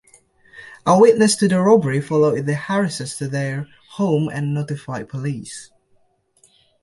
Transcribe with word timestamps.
A 0.83 0.99
witness 0.99 1.35
to 1.35 1.47
the 1.47 1.61
robbery 1.61 2.01
followed 2.01 2.47
the 2.47 2.55
Harrises 2.55 3.17
to 3.17 3.27
their 3.27 3.67
home 3.91 4.29
and 4.29 4.51
notified 4.51 5.09
police. 5.09 5.69